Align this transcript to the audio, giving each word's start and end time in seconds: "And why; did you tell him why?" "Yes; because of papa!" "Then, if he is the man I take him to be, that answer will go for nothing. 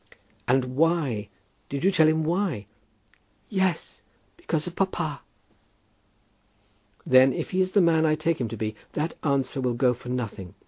"And 0.47 0.75
why; 0.75 1.29
did 1.69 1.83
you 1.83 1.91
tell 1.91 2.07
him 2.07 2.23
why?" 2.23 2.65
"Yes; 3.49 4.01
because 4.35 4.65
of 4.65 4.75
papa!" 4.75 5.21
"Then, 7.05 7.31
if 7.33 7.51
he 7.51 7.61
is 7.61 7.73
the 7.73 7.81
man 7.81 8.03
I 8.03 8.15
take 8.15 8.41
him 8.41 8.47
to 8.47 8.57
be, 8.57 8.73
that 8.93 9.13
answer 9.21 9.61
will 9.61 9.75
go 9.75 9.93
for 9.93 10.09
nothing. 10.09 10.55